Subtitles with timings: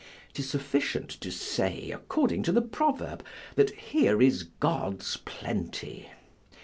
[0.33, 6.09] 'Tis sufficient to say, according to the proverb, that here is God's plenty.